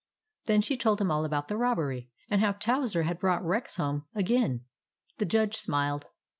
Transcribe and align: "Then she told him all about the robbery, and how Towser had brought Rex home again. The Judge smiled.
"Then 0.47 0.61
she 0.63 0.77
told 0.79 0.99
him 0.99 1.11
all 1.11 1.23
about 1.25 1.47
the 1.47 1.55
robbery, 1.57 2.09
and 2.27 2.41
how 2.41 2.53
Towser 2.53 3.03
had 3.03 3.19
brought 3.19 3.45
Rex 3.45 3.75
home 3.75 4.07
again. 4.15 4.65
The 5.19 5.25
Judge 5.27 5.55
smiled. 5.57 6.07